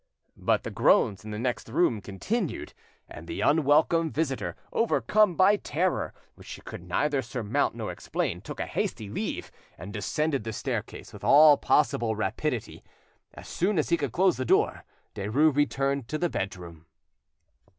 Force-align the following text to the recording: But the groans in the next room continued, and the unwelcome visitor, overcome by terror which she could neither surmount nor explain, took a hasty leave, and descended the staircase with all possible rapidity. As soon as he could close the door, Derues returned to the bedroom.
But 0.35 0.63
the 0.63 0.71
groans 0.71 1.23
in 1.23 1.29
the 1.29 1.37
next 1.37 1.69
room 1.69 2.01
continued, 2.01 2.73
and 3.07 3.27
the 3.27 3.41
unwelcome 3.41 4.09
visitor, 4.09 4.55
overcome 4.73 5.35
by 5.35 5.57
terror 5.57 6.11
which 6.33 6.47
she 6.47 6.61
could 6.61 6.81
neither 6.81 7.21
surmount 7.21 7.75
nor 7.75 7.91
explain, 7.91 8.41
took 8.41 8.59
a 8.59 8.65
hasty 8.65 9.09
leave, 9.11 9.51
and 9.77 9.93
descended 9.93 10.43
the 10.43 10.53
staircase 10.53 11.13
with 11.13 11.23
all 11.23 11.55
possible 11.55 12.15
rapidity. 12.15 12.83
As 13.35 13.47
soon 13.47 13.77
as 13.77 13.89
he 13.89 13.97
could 13.97 14.11
close 14.11 14.37
the 14.37 14.43
door, 14.43 14.85
Derues 15.13 15.55
returned 15.55 16.07
to 16.07 16.17
the 16.17 16.31
bedroom. 16.31 16.87